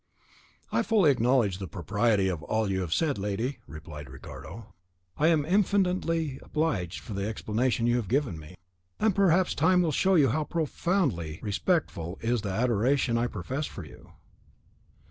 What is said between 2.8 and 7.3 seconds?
have said, lady," replied Ricardo. "I am infinitely obliged for the